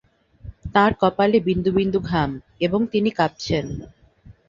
[0.73, 2.29] তাঁর কপালে বিন্দুবিন্দু ঘাম,
[2.61, 3.65] এবং তিনি কাপছেন।